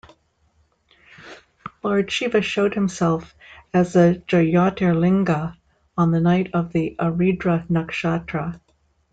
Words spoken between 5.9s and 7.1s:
on the night of the